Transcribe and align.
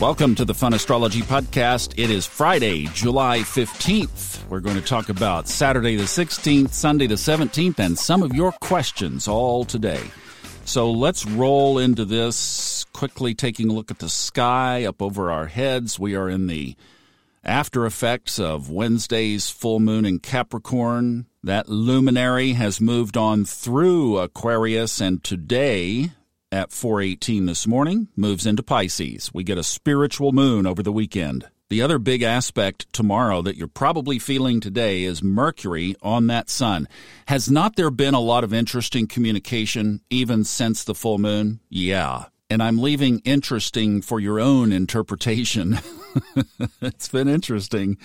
Welcome 0.00 0.34
to 0.34 0.44
the 0.44 0.54
Fun 0.54 0.74
Astrology 0.74 1.20
Podcast. 1.20 1.94
It 1.96 2.10
is 2.10 2.26
Friday, 2.26 2.86
July 2.86 3.40
15th. 3.40 4.48
We're 4.48 4.58
going 4.58 4.74
to 4.74 4.82
talk 4.82 5.08
about 5.08 5.46
Saturday 5.46 5.94
the 5.94 6.04
16th, 6.04 6.70
Sunday 6.70 7.06
the 7.06 7.14
17th, 7.14 7.78
and 7.78 7.96
some 7.96 8.24
of 8.24 8.34
your 8.34 8.50
questions 8.50 9.28
all 9.28 9.64
today. 9.64 10.02
So 10.64 10.90
let's 10.90 11.24
roll 11.24 11.78
into 11.78 12.04
this 12.04 12.84
quickly, 12.92 13.34
taking 13.34 13.70
a 13.70 13.72
look 13.72 13.92
at 13.92 14.00
the 14.00 14.08
sky 14.08 14.84
up 14.84 15.00
over 15.00 15.30
our 15.30 15.46
heads. 15.46 16.00
We 16.00 16.16
are 16.16 16.28
in 16.28 16.48
the 16.48 16.74
after 17.44 17.86
effects 17.86 18.40
of 18.40 18.70
Wednesday's 18.70 19.50
full 19.50 19.78
moon 19.78 20.04
in 20.04 20.18
Capricorn. 20.18 21.26
That 21.44 21.68
luminary 21.68 22.52
has 22.52 22.80
moved 22.80 23.16
on 23.16 23.44
through 23.44 24.18
Aquarius, 24.18 25.00
and 25.00 25.22
today, 25.22 26.10
at 26.52 26.70
4:18 26.70 27.46
this 27.46 27.66
morning 27.66 28.08
moves 28.14 28.46
into 28.46 28.62
Pisces. 28.62 29.30
We 29.32 29.42
get 29.42 29.58
a 29.58 29.64
spiritual 29.64 30.32
moon 30.32 30.66
over 30.66 30.82
the 30.82 30.92
weekend. 30.92 31.46
The 31.70 31.80
other 31.80 31.98
big 31.98 32.22
aspect 32.22 32.92
tomorrow 32.92 33.40
that 33.40 33.56
you're 33.56 33.66
probably 33.66 34.18
feeling 34.18 34.60
today 34.60 35.04
is 35.04 35.22
Mercury 35.22 35.96
on 36.02 36.26
that 36.26 36.50
sun. 36.50 36.86
Has 37.28 37.50
not 37.50 37.76
there 37.76 37.90
been 37.90 38.12
a 38.12 38.20
lot 38.20 38.44
of 38.44 38.52
interesting 38.52 39.06
communication 39.06 40.02
even 40.10 40.44
since 40.44 40.84
the 40.84 40.94
full 40.94 41.16
moon? 41.16 41.60
Yeah. 41.70 42.26
And 42.50 42.62
I'm 42.62 42.76
leaving 42.76 43.20
interesting 43.20 44.02
for 44.02 44.20
your 44.20 44.38
own 44.38 44.70
interpretation. 44.70 45.78
it's 46.80 47.08
been 47.08 47.28
interesting. 47.28 47.96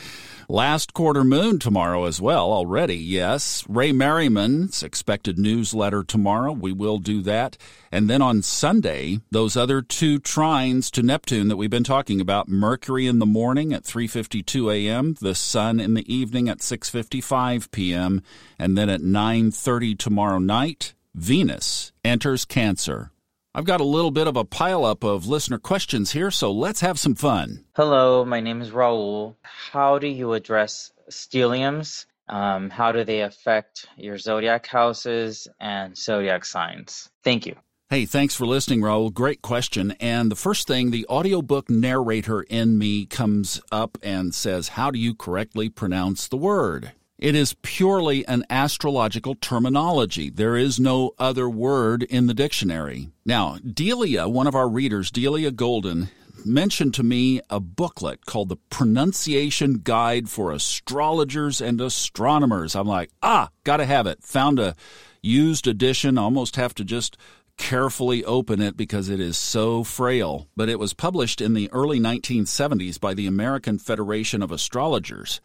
Last 0.49 0.93
quarter 0.93 1.23
moon 1.23 1.59
tomorrow 1.59 2.05
as 2.05 2.21
well, 2.21 2.51
already, 2.51 2.95
yes. 2.95 3.65
Ray 3.67 3.91
Merriman's 3.91 4.83
expected 4.83 5.37
newsletter 5.37 6.03
tomorrow. 6.03 6.51
We 6.51 6.71
will 6.71 6.99
do 6.99 7.21
that. 7.23 7.57
And 7.91 8.09
then 8.09 8.21
on 8.21 8.41
Sunday, 8.41 9.19
those 9.31 9.57
other 9.57 9.81
two 9.81 10.19
trines 10.19 10.89
to 10.91 11.03
Neptune 11.03 11.47
that 11.47 11.57
we've 11.57 11.69
been 11.69 11.83
talking 11.83 12.21
about, 12.21 12.47
Mercury 12.47 13.07
in 13.07 13.19
the 13.19 13.25
morning 13.25 13.73
at 13.73 13.83
3:52 13.83 14.73
a.m., 14.73 15.15
the 15.19 15.35
sun 15.35 15.79
in 15.79 15.93
the 15.93 16.13
evening 16.13 16.49
at 16.49 16.59
6:55 16.59 17.71
p.m., 17.71 18.21
and 18.57 18.77
then 18.77 18.89
at 18.89 19.01
9:30 19.01 19.97
tomorrow 19.97 20.39
night, 20.39 20.93
Venus 21.13 21.91
enters 22.03 22.45
Cancer. 22.45 23.11
I've 23.57 23.65
got 23.65 23.81
a 23.81 23.85
little 23.85 24.11
bit 24.11 24.27
of 24.27 24.37
a 24.37 24.45
pileup 24.45 25.03
of 25.03 25.25
listener 25.25 25.57
questions 25.57 26.11
here, 26.11 26.29
so 26.29 26.51
let's 26.51 26.81
have 26.81 26.99
some 26.99 27.15
fun. 27.15 27.65
Hello, 27.75 28.23
my 28.23 28.39
name 28.39 28.61
is 28.61 28.69
Raul. 28.69 29.33
How 29.41 29.97
do 29.97 30.05
you 30.05 30.33
address 30.33 30.91
stelliums? 31.09 32.05
Um, 32.29 32.69
how 32.69 32.91
do 32.91 33.03
they 33.03 33.21
affect 33.21 33.87
your 33.97 34.19
zodiac 34.19 34.67
houses 34.67 35.47
and 35.59 35.97
zodiac 35.97 36.45
signs? 36.45 37.09
Thank 37.23 37.47
you. 37.47 37.55
Hey, 37.89 38.05
thanks 38.05 38.35
for 38.35 38.45
listening, 38.45 38.81
Raul. 38.81 39.11
Great 39.11 39.41
question. 39.41 39.95
And 39.99 40.29
the 40.29 40.35
first 40.35 40.67
thing, 40.67 40.91
the 40.91 41.07
audiobook 41.07 41.67
narrator 41.67 42.43
in 42.43 42.77
me 42.77 43.07
comes 43.07 43.59
up 43.71 43.97
and 44.03 44.35
says, 44.35 44.67
How 44.67 44.91
do 44.91 44.99
you 44.99 45.15
correctly 45.15 45.67
pronounce 45.67 46.27
the 46.27 46.37
word? 46.37 46.91
It 47.19 47.33
is 47.33 47.55
purely 47.63 48.27
an 48.27 48.45
astrological 48.47 49.33
terminology. 49.33 50.29
There 50.29 50.55
is 50.55 50.79
no 50.79 51.13
other 51.17 51.49
word 51.49 52.03
in 52.03 52.27
the 52.27 52.33
dictionary. 52.35 53.09
Now, 53.25 53.57
Delia, 53.57 54.27
one 54.27 54.45
of 54.45 54.53
our 54.53 54.69
readers, 54.69 55.09
Delia 55.09 55.49
Golden, 55.49 56.09
mentioned 56.45 56.93
to 56.93 57.01
me 57.01 57.41
a 57.49 57.59
booklet 57.59 58.27
called 58.27 58.49
The 58.49 58.57
Pronunciation 58.69 59.81
Guide 59.83 60.29
for 60.29 60.51
Astrologers 60.51 61.59
and 61.59 61.81
Astronomers. 61.81 62.75
I'm 62.75 62.87
like, 62.87 63.09
ah, 63.23 63.49
gotta 63.63 63.87
have 63.87 64.05
it. 64.05 64.21
Found 64.21 64.59
a 64.59 64.75
used 65.23 65.65
edition, 65.65 66.19
almost 66.19 66.55
have 66.55 66.75
to 66.75 66.83
just 66.83 67.17
carefully 67.57 68.23
open 68.25 68.61
it 68.61 68.77
because 68.77 69.09
it 69.09 69.19
is 69.19 69.39
so 69.39 69.83
frail. 69.83 70.47
But 70.55 70.69
it 70.69 70.77
was 70.77 70.93
published 70.93 71.41
in 71.41 71.55
the 71.55 71.71
early 71.71 71.99
1970s 71.99 72.99
by 72.99 73.15
the 73.15 73.25
American 73.25 73.79
Federation 73.79 74.43
of 74.43 74.51
Astrologers 74.51 75.41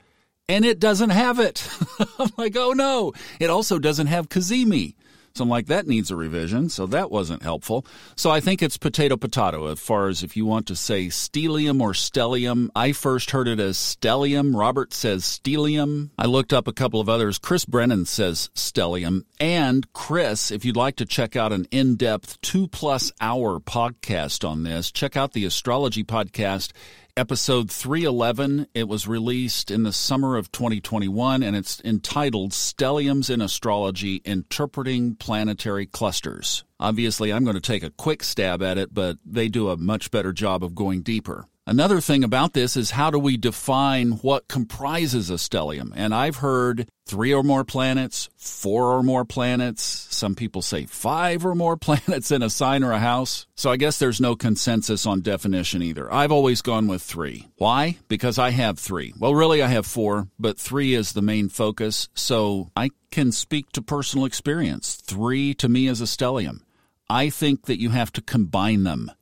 and 0.49 0.65
it 0.65 0.79
doesn't 0.79 1.11
have 1.11 1.39
it. 1.39 1.69
I'm 2.19 2.31
like, 2.37 2.57
oh 2.57 2.73
no. 2.73 3.13
It 3.41 3.51
also 3.51 3.79
doesn't 3.79 4.09
have 4.09 4.29
Cazimi. 4.29 4.95
So 5.35 5.45
I'm 5.45 5.49
like, 5.49 5.67
that 5.67 5.87
needs 5.87 6.11
a 6.11 6.17
revision. 6.17 6.69
So 6.69 6.87
that 6.89 7.11
wasn't 7.11 7.43
helpful. 7.43 7.87
So 8.17 8.31
I 8.31 8.41
think 8.41 8.63
it's 8.63 8.77
potato 8.77 9.17
potato 9.17 9.67
as 9.69 9.81
far 9.81 10.09
as 10.09 10.23
if 10.23 10.37
you 10.37 10.45
want 10.45 10.67
to 10.67 10.77
say 10.77 11.07
stelium 11.07 11.81
or 11.81 11.93
stellium. 11.93 12.69
I 12.77 12.93
first 12.93 13.31
heard 13.31 13.49
it 13.49 13.59
as 13.59 13.79
stellium. 13.79 14.55
Robert 14.55 14.93
says 14.93 15.25
stellium. 15.25 16.11
I 16.19 16.27
looked 16.27 16.53
up 16.53 16.69
a 16.69 16.73
couple 16.73 17.01
of 17.01 17.09
others. 17.09 17.39
Chris 17.39 17.65
Brennan 17.65 18.05
says 18.05 18.51
stellium. 18.55 19.25
And 19.41 19.91
Chris, 19.95 20.51
if 20.51 20.65
you'd 20.65 20.77
like 20.77 20.97
to 20.97 21.07
check 21.07 21.35
out 21.35 21.53
an 21.53 21.67
in 21.71 21.97
depth 21.97 22.41
two 22.43 22.69
plus 22.69 23.11
hour 23.21 23.59
podcast 23.59 24.47
on 24.47 24.65
this, 24.65 24.93
check 24.93 25.17
out 25.17 25.33
the 25.33 25.47
astrology 25.47 26.05
podcast 26.05 26.73
episode 27.17 27.71
311. 27.71 28.69
It 28.75 28.89
was 28.89 29.07
released 29.07 29.71
in 29.71 29.83
the 29.83 29.93
summer 29.93 30.37
of 30.37 30.51
2021 30.51 31.43
and 31.43 31.55
it's 31.55 31.81
entitled 31.85 32.53
Stelliums 32.53 33.29
in 33.29 33.41
Astrology 33.41 34.23
Interpreting 34.25 35.17
Planetary 35.17 35.87
Clusters. 35.87 36.65
Obviously, 36.81 37.33
I'm 37.33 37.45
going 37.45 37.55
to 37.55 37.61
take 37.61 37.83
a 37.83 37.91
quick 37.91 38.23
stab 38.23 38.63
at 38.63 38.79
it, 38.79 38.95
but 38.95 39.19
they 39.25 39.49
do 39.49 39.69
a 39.69 39.77
much 39.77 40.11
better 40.11 40.33
job 40.33 40.65
of 40.65 40.75
going 40.75 41.03
deeper. 41.03 41.47
Another 41.65 42.01
thing 42.01 42.25
about 42.25 42.55
this 42.55 42.77
is 42.77 42.91
how 42.91 43.13
do 43.13 43.21
we 43.21 43.37
define 43.37 44.13
what 44.13 44.49
comprises 44.49 45.31
a 45.31 45.35
stellium? 45.35 45.93
And 45.95 46.13
I've 46.13 46.37
heard 46.37 46.89
three 47.07 47.33
or 47.33 47.45
more 47.45 47.63
planets, 47.63 48.29
four 48.37 48.93
or 48.93 49.05
more 49.05 49.25
planets. 49.25 49.83
Some 49.83 50.35
people 50.35 50.61
say 50.61 50.87
five 50.87 51.47
or 51.47 51.55
more 51.55 51.77
planets 51.79 52.33
in 52.33 52.43
a 52.43 52.51
sign 52.51 52.83
or 52.83 52.91
a 52.91 52.99
house. 52.99 53.47
So 53.55 53.71
I 53.71 53.77
guess 53.77 54.01
there's 54.01 54.21
no 54.21 54.35
consensus 54.35 55.07
on 55.07 55.21
definition 55.21 55.83
either. 55.83 56.13
I've 56.13 56.33
always 56.33 56.63
gone 56.63 56.89
with 56.89 57.01
three. 57.01 57.47
Why? 57.59 57.99
Because 58.09 58.41
I 58.41 58.51
have 58.51 58.81
three. 58.81 59.15
Well, 59.17 59.35
really, 59.35 59.63
I 59.63 59.69
have 59.69 59.87
four, 59.87 60.27
but 60.41 60.59
three 60.59 60.95
is 60.95 61.13
the 61.13 61.23
main 61.23 61.49
focus. 61.49 62.09
So 62.15 62.71
I 62.77 62.91
can 63.13 63.31
speak 63.31 63.71
to 63.73 63.83
personal 63.83 64.27
experience. 64.27 64.97
Three 64.97 65.55
to 65.55 65.69
me 65.69 65.87
is 65.87 66.01
a 66.01 66.07
stellium. 66.07 66.63
I 67.09 67.31
think 67.31 67.67
that 67.67 67.81
you 67.81 67.91
have 67.91 68.13
to 68.15 68.21
combine 68.21 68.83
them. 68.83 69.13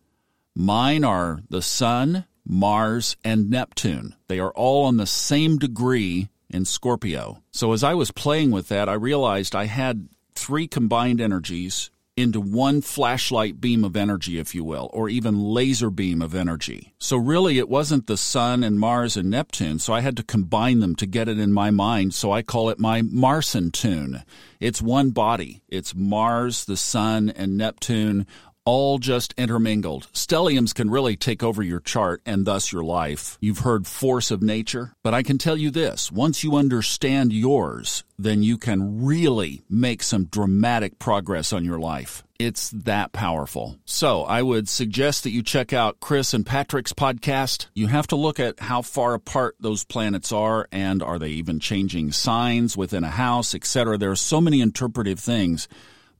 Mine 0.56 1.04
are 1.04 1.40
the 1.48 1.62
sun, 1.62 2.24
Mars, 2.46 3.16
and 3.24 3.50
Neptune. 3.50 4.14
They 4.28 4.38
are 4.38 4.52
all 4.52 4.84
on 4.84 4.96
the 4.96 5.06
same 5.06 5.58
degree 5.58 6.28
in 6.48 6.64
Scorpio. 6.64 7.42
So 7.52 7.72
as 7.72 7.84
I 7.84 7.94
was 7.94 8.10
playing 8.10 8.50
with 8.50 8.68
that, 8.68 8.88
I 8.88 8.94
realized 8.94 9.54
I 9.54 9.66
had 9.66 10.08
three 10.34 10.66
combined 10.66 11.20
energies 11.20 11.90
into 12.16 12.40
one 12.40 12.82
flashlight 12.82 13.60
beam 13.60 13.84
of 13.84 13.96
energy, 13.96 14.38
if 14.38 14.54
you 14.54 14.62
will, 14.62 14.90
or 14.92 15.08
even 15.08 15.42
laser 15.42 15.90
beam 15.90 16.20
of 16.20 16.34
energy. 16.34 16.92
So 16.98 17.16
really, 17.16 17.58
it 17.58 17.68
wasn't 17.68 18.06
the 18.06 18.16
Sun 18.16 18.62
and 18.62 18.78
Mars 18.78 19.16
and 19.16 19.30
Neptune, 19.30 19.78
so 19.78 19.92
I 19.92 20.00
had 20.00 20.16
to 20.18 20.22
combine 20.22 20.80
them 20.80 20.94
to 20.96 21.06
get 21.06 21.28
it 21.28 21.38
in 21.38 21.52
my 21.52 21.70
mind, 21.70 22.12
so 22.14 22.30
I 22.32 22.42
call 22.42 22.68
it 22.68 22.78
my 22.78 23.02
Marson 23.02 23.70
tune. 23.70 24.22
It's 24.58 24.82
one 24.82 25.10
body. 25.10 25.62
It's 25.68 25.94
Mars, 25.94 26.64
the 26.64 26.76
Sun, 26.76 27.30
and 27.30 27.56
Neptune 27.56 28.26
all 28.70 28.98
just 28.98 29.34
intermingled. 29.36 30.06
Stelliums 30.12 30.72
can 30.72 30.90
really 30.90 31.16
take 31.16 31.42
over 31.42 31.60
your 31.60 31.80
chart 31.80 32.22
and 32.24 32.46
thus 32.46 32.70
your 32.70 32.84
life. 32.84 33.36
You've 33.40 33.58
heard 33.58 33.84
force 33.84 34.30
of 34.30 34.44
nature, 34.44 34.94
but 35.02 35.12
I 35.12 35.24
can 35.24 35.38
tell 35.38 35.56
you 35.56 35.72
this 35.72 36.12
once 36.12 36.44
you 36.44 36.54
understand 36.54 37.32
yours, 37.32 38.04
then 38.16 38.44
you 38.44 38.56
can 38.56 39.04
really 39.04 39.62
make 39.68 40.04
some 40.04 40.26
dramatic 40.26 41.00
progress 41.00 41.52
on 41.52 41.64
your 41.64 41.80
life. 41.80 42.22
It's 42.38 42.70
that 42.70 43.10
powerful. 43.10 43.76
So 43.86 44.22
I 44.22 44.40
would 44.40 44.68
suggest 44.68 45.24
that 45.24 45.30
you 45.30 45.42
check 45.42 45.72
out 45.72 45.98
Chris 45.98 46.32
and 46.32 46.46
Patrick's 46.46 46.92
podcast. 46.92 47.66
You 47.74 47.88
have 47.88 48.06
to 48.06 48.16
look 48.16 48.38
at 48.38 48.60
how 48.60 48.82
far 48.82 49.14
apart 49.14 49.56
those 49.58 49.82
planets 49.82 50.30
are 50.30 50.68
and 50.70 51.02
are 51.02 51.18
they 51.18 51.30
even 51.30 51.58
changing 51.58 52.12
signs 52.12 52.76
within 52.76 53.02
a 53.02 53.10
house, 53.10 53.52
etc. 53.52 53.98
There 53.98 54.12
are 54.12 54.16
so 54.16 54.40
many 54.40 54.60
interpretive 54.60 55.18
things 55.18 55.66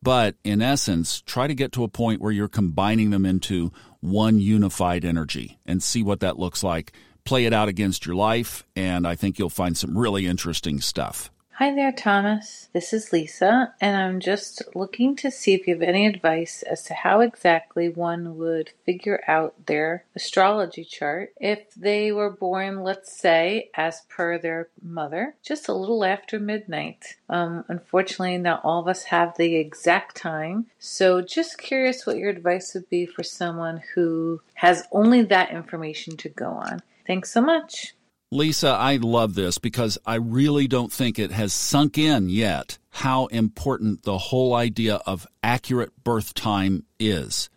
but 0.02 0.36
in 0.44 0.62
essence, 0.62 1.20
try 1.22 1.46
to 1.46 1.54
get 1.54 1.72
to 1.72 1.84
a 1.84 1.88
point 1.88 2.20
where 2.20 2.32
you're 2.32 2.48
combining 2.48 3.10
them 3.10 3.26
into 3.26 3.72
one 4.00 4.38
unified 4.38 5.04
energy 5.04 5.58
and 5.66 5.82
see 5.82 6.02
what 6.02 6.20
that 6.20 6.38
looks 6.38 6.62
like. 6.62 6.92
Play 7.24 7.44
it 7.44 7.52
out 7.52 7.68
against 7.68 8.06
your 8.06 8.14
life, 8.14 8.64
and 8.74 9.06
I 9.06 9.14
think 9.14 9.38
you'll 9.38 9.50
find 9.50 9.76
some 9.76 9.96
really 9.96 10.26
interesting 10.26 10.80
stuff. 10.80 11.30
Hi 11.60 11.74
there, 11.74 11.92
Thomas. 11.92 12.70
This 12.72 12.94
is 12.94 13.12
Lisa, 13.12 13.74
and 13.82 13.94
I'm 13.94 14.18
just 14.18 14.62
looking 14.74 15.14
to 15.16 15.30
see 15.30 15.52
if 15.52 15.66
you 15.66 15.74
have 15.74 15.82
any 15.82 16.06
advice 16.06 16.62
as 16.62 16.84
to 16.84 16.94
how 16.94 17.20
exactly 17.20 17.90
one 17.90 18.38
would 18.38 18.70
figure 18.86 19.22
out 19.28 19.66
their 19.66 20.06
astrology 20.16 20.84
chart 20.84 21.34
if 21.38 21.74
they 21.74 22.12
were 22.12 22.30
born, 22.30 22.82
let's 22.82 23.12
say, 23.12 23.68
as 23.74 24.00
per 24.08 24.38
their 24.38 24.70
mother, 24.82 25.34
just 25.42 25.68
a 25.68 25.74
little 25.74 26.02
after 26.02 26.40
midnight. 26.40 27.16
Um, 27.28 27.66
unfortunately, 27.68 28.38
not 28.38 28.64
all 28.64 28.80
of 28.80 28.88
us 28.88 29.04
have 29.04 29.36
the 29.36 29.56
exact 29.56 30.16
time, 30.16 30.64
so 30.78 31.20
just 31.20 31.58
curious 31.58 32.06
what 32.06 32.16
your 32.16 32.30
advice 32.30 32.72
would 32.72 32.88
be 32.88 33.04
for 33.04 33.22
someone 33.22 33.82
who 33.94 34.40
has 34.54 34.88
only 34.92 35.24
that 35.24 35.50
information 35.50 36.16
to 36.16 36.30
go 36.30 36.52
on. 36.52 36.80
Thanks 37.06 37.30
so 37.30 37.42
much. 37.42 37.92
Lisa, 38.32 38.68
I 38.68 38.96
love 38.96 39.34
this 39.34 39.58
because 39.58 39.98
I 40.06 40.14
really 40.14 40.68
don't 40.68 40.92
think 40.92 41.18
it 41.18 41.32
has 41.32 41.52
sunk 41.52 41.98
in 41.98 42.28
yet 42.28 42.78
how 42.90 43.26
important 43.26 44.04
the 44.04 44.18
whole 44.18 44.54
idea 44.54 45.00
of 45.04 45.26
accurate 45.42 46.04
birth 46.04 46.32
time 46.32 46.84
is. 47.00 47.50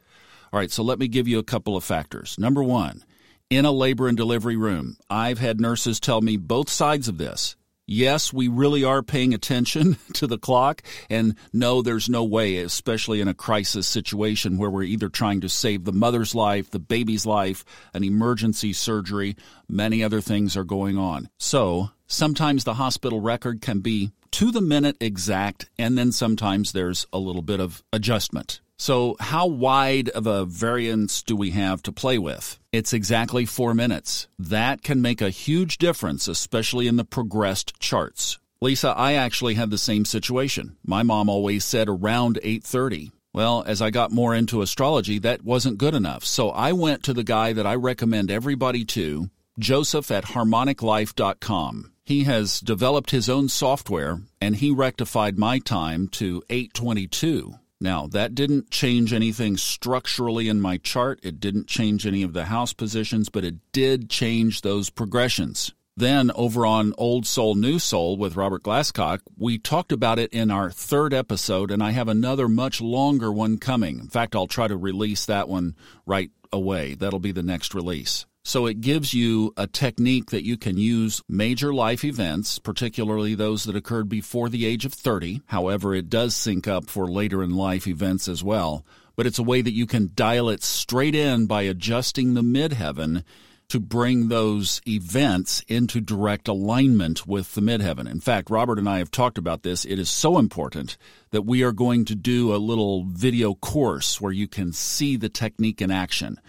All 0.51 0.59
right, 0.59 0.71
so 0.71 0.81
let 0.81 0.97
me 0.97 1.07
give 1.07 1.27
you 1.27 1.37
a 1.37 1.43
couple 1.43 1.77
of 1.77 1.83
factors. 1.83 2.39
Number 2.39 2.63
one, 2.63 3.03
in 3.51 3.65
a 3.65 3.71
labor 3.71 4.07
and 4.07 4.17
delivery 4.17 4.57
room. 4.57 4.97
I've 5.11 5.37
had 5.37 5.61
nurses 5.61 5.99
tell 5.99 6.21
me 6.21 6.37
both 6.37 6.69
sides 6.69 7.07
of 7.07 7.19
this. 7.19 7.55
Yes, 7.85 8.31
we 8.31 8.47
really 8.47 8.85
are 8.85 9.03
paying 9.03 9.33
attention 9.33 9.97
to 10.13 10.25
the 10.25 10.37
clock, 10.37 10.81
and 11.09 11.35
no, 11.51 11.81
there's 11.81 12.07
no 12.07 12.23
way, 12.23 12.57
especially 12.57 13.19
in 13.19 13.27
a 13.27 13.33
crisis 13.33 13.87
situation 13.87 14.57
where 14.57 14.69
we're 14.69 14.83
either 14.83 15.09
trying 15.09 15.41
to 15.41 15.49
save 15.49 15.83
the 15.83 15.91
mother's 15.91 16.33
life, 16.33 16.69
the 16.69 16.79
baby's 16.79 17.25
life, 17.25 17.65
an 17.93 18.03
emergency 18.03 18.71
surgery, 18.71 19.35
many 19.67 20.01
other 20.01 20.21
things 20.21 20.55
are 20.55 20.63
going 20.63 20.97
on. 20.97 21.29
So, 21.37 21.89
sometimes 22.07 22.63
the 22.63 22.75
hospital 22.75 23.19
record 23.19 23.61
can 23.61 23.81
be 23.81 24.11
to 24.31 24.51
the 24.51 24.61
minute 24.61 24.95
exact, 25.01 25.69
and 25.77 25.97
then 25.97 26.13
sometimes 26.13 26.71
there's 26.71 27.05
a 27.11 27.19
little 27.19 27.41
bit 27.41 27.59
of 27.59 27.83
adjustment. 27.91 28.61
So, 28.83 29.15
how 29.21 29.47
wide 29.47 30.09
of 30.09 30.27
a 30.27 30.43
variance 30.43 31.23
do 31.23 31.37
we 31.37 31.51
have 31.51 31.81
to 31.83 31.93
play 31.93 32.17
with? 32.17 32.59
It's 32.73 32.91
exactly 32.91 33.45
four 33.45 33.73
minutes. 33.73 34.27
That 34.37 34.81
can 34.81 35.01
make 35.01 35.21
a 35.21 35.29
huge 35.29 35.77
difference, 35.77 36.27
especially 36.27 36.87
in 36.87 36.97
the 36.97 37.05
progressed 37.05 37.79
charts. 37.79 38.39
Lisa, 38.59 38.89
I 38.89 39.13
actually 39.13 39.53
had 39.53 39.69
the 39.69 39.77
same 39.77 40.03
situation. 40.03 40.75
My 40.85 41.01
mom 41.01 41.29
always 41.29 41.63
said 41.63 41.87
around 41.87 42.39
8:30. 42.43 43.13
Well, 43.31 43.63
as 43.65 43.81
I 43.81 43.89
got 43.89 44.11
more 44.11 44.35
into 44.35 44.61
astrology, 44.61 45.17
that 45.19 45.45
wasn't 45.45 45.77
good 45.77 45.95
enough. 45.95 46.25
So 46.25 46.49
I 46.49 46.73
went 46.73 47.03
to 47.03 47.13
the 47.13 47.23
guy 47.23 47.53
that 47.53 47.65
I 47.65 47.75
recommend 47.75 48.29
everybody 48.29 48.83
to, 48.97 49.29
Joseph 49.57 50.11
at 50.11 50.25
harmoniclife.com. 50.25 51.93
He 52.03 52.25
has 52.25 52.59
developed 52.59 53.11
his 53.11 53.29
own 53.29 53.47
software 53.47 54.19
and 54.41 54.57
he 54.57 54.71
rectified 54.71 55.37
my 55.37 55.59
time 55.59 56.09
to 56.19 56.43
822. 56.49 57.59
Now, 57.81 58.07
that 58.07 58.33
didn't 58.33 58.71
change 58.71 59.11
anything 59.11 59.57
structurally 59.57 60.47
in 60.47 60.61
my 60.61 60.77
chart. 60.77 61.19
It 61.21 61.39
didn't 61.39 61.67
change 61.67 62.07
any 62.07 62.23
of 62.23 62.33
the 62.33 62.45
house 62.45 62.71
positions, 62.73 63.29
but 63.29 63.43
it 63.43 63.55
did 63.71 64.09
change 64.09 64.61
those 64.61 64.89
progressions. 64.89 65.73
Then, 65.95 66.31
over 66.31 66.65
on 66.65 66.93
Old 66.97 67.27
Soul, 67.27 67.53
New 67.53 67.77
Soul 67.77 68.17
with 68.17 68.35
Robert 68.35 68.63
Glasscock, 68.63 69.19
we 69.37 69.59
talked 69.59 69.91
about 69.91 70.17
it 70.17 70.33
in 70.33 70.49
our 70.49 70.71
third 70.71 71.13
episode, 71.13 71.69
and 71.69 71.83
I 71.83 71.91
have 71.91 72.07
another 72.07 72.47
much 72.47 72.81
longer 72.81 73.31
one 73.31 73.59
coming. 73.59 73.99
In 73.99 74.07
fact, 74.07 74.35
I'll 74.35 74.47
try 74.47 74.67
to 74.67 74.75
release 74.75 75.25
that 75.25 75.47
one 75.47 75.75
right 76.05 76.31
away. 76.51 76.95
That'll 76.95 77.19
be 77.19 77.31
the 77.31 77.43
next 77.43 77.75
release. 77.75 78.25
So 78.45 78.65
it 78.65 78.81
gives 78.81 79.13
you 79.13 79.53
a 79.55 79.67
technique 79.67 80.31
that 80.31 80.45
you 80.45 80.57
can 80.57 80.77
use 80.77 81.21
major 81.29 81.73
life 81.73 82.03
events, 82.03 82.59
particularly 82.59 83.35
those 83.35 83.63
that 83.63 83.75
occurred 83.75 84.09
before 84.09 84.49
the 84.49 84.65
age 84.65 84.83
of 84.83 84.93
30. 84.93 85.43
However, 85.45 85.95
it 85.95 86.09
does 86.09 86.35
sync 86.35 86.67
up 86.67 86.89
for 86.89 87.07
later 87.07 87.41
in 87.41 87.55
life 87.55 87.87
events 87.87 88.27
as 88.27 88.43
well. 88.43 88.85
But 89.15 89.27
it's 89.27 89.39
a 89.39 89.43
way 89.43 89.61
that 89.61 89.71
you 89.71 89.85
can 89.85 90.11
dial 90.13 90.49
it 90.49 90.61
straight 90.61 91.15
in 91.15 91.45
by 91.45 91.61
adjusting 91.61 92.33
the 92.33 92.41
midheaven 92.41 93.23
to 93.69 93.79
bring 93.79 94.27
those 94.27 94.81
events 94.85 95.63
into 95.69 96.01
direct 96.01 96.49
alignment 96.49 97.25
with 97.25 97.55
the 97.55 97.61
midheaven. 97.61 98.11
In 98.11 98.19
fact, 98.19 98.49
Robert 98.49 98.77
and 98.77 98.89
I 98.89 98.97
have 98.97 99.09
talked 99.09 99.37
about 99.37 99.63
this. 99.63 99.85
It 99.85 99.99
is 99.99 100.09
so 100.09 100.37
important 100.37 100.97
that 101.31 101.43
we 101.43 101.63
are 101.63 101.71
going 101.71 102.03
to 102.05 102.15
do 102.15 102.53
a 102.53 102.57
little 102.57 103.05
video 103.05 103.53
course 103.53 104.19
where 104.19 104.33
you 104.33 104.49
can 104.49 104.73
see 104.73 105.15
the 105.15 105.29
technique 105.29 105.81
in 105.81 105.91
action 105.91 106.41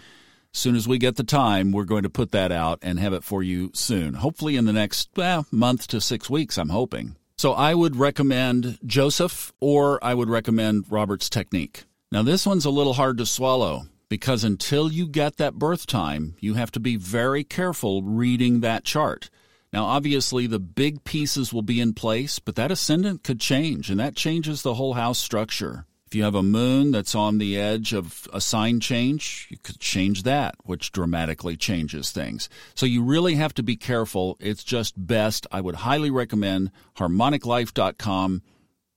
soon 0.57 0.75
as 0.75 0.87
we 0.87 0.97
get 0.97 1.15
the 1.15 1.23
time, 1.23 1.71
we're 1.71 1.83
going 1.83 2.03
to 2.03 2.09
put 2.09 2.31
that 2.31 2.51
out 2.51 2.79
and 2.81 2.99
have 2.99 3.13
it 3.13 3.23
for 3.23 3.43
you 3.43 3.71
soon. 3.73 4.15
Hopefully, 4.15 4.55
in 4.55 4.65
the 4.65 4.73
next 4.73 5.09
month 5.51 5.87
to 5.87 6.01
six 6.01 6.29
weeks, 6.29 6.57
I'm 6.57 6.69
hoping. 6.69 7.15
So, 7.37 7.53
I 7.53 7.73
would 7.73 7.95
recommend 7.95 8.79
Joseph 8.85 9.53
or 9.59 10.03
I 10.03 10.13
would 10.13 10.29
recommend 10.29 10.85
Robert's 10.89 11.29
technique. 11.29 11.83
Now, 12.11 12.23
this 12.23 12.45
one's 12.45 12.65
a 12.65 12.69
little 12.69 12.93
hard 12.93 13.17
to 13.17 13.25
swallow 13.25 13.87
because 14.09 14.43
until 14.43 14.91
you 14.91 15.07
get 15.07 15.37
that 15.37 15.55
birth 15.55 15.85
time, 15.85 16.35
you 16.39 16.53
have 16.53 16.71
to 16.71 16.79
be 16.79 16.95
very 16.95 17.43
careful 17.43 18.03
reading 18.03 18.61
that 18.61 18.83
chart. 18.83 19.29
Now, 19.73 19.85
obviously, 19.85 20.47
the 20.47 20.59
big 20.59 21.03
pieces 21.03 21.51
will 21.51 21.61
be 21.61 21.81
in 21.81 21.93
place, 21.93 22.39
but 22.39 22.55
that 22.55 22.71
ascendant 22.71 23.23
could 23.23 23.41
change, 23.41 23.89
and 23.89 23.99
that 23.99 24.15
changes 24.15 24.61
the 24.61 24.75
whole 24.75 24.93
house 24.93 25.19
structure. 25.19 25.85
You 26.15 26.23
have 26.23 26.35
a 26.35 26.41
moon 26.41 26.91
that's 26.91 27.13
on 27.13 27.37
the 27.37 27.59
edge 27.59 27.93
of 27.93 28.27
a 28.31 28.39
sign 28.39 28.79
change, 28.79 29.47
you 29.49 29.57
could 29.57 29.79
change 29.79 30.23
that, 30.23 30.55
which 30.63 30.93
dramatically 30.93 31.57
changes 31.57 32.11
things. 32.11 32.47
So 32.73 32.85
you 32.85 33.03
really 33.03 33.35
have 33.35 33.53
to 33.55 33.63
be 33.63 33.75
careful. 33.75 34.37
It's 34.39 34.63
just 34.63 34.93
best. 34.95 35.45
I 35.51 35.59
would 35.59 35.75
highly 35.75 36.09
recommend 36.09 36.71
harmoniclife.com. 36.97 38.41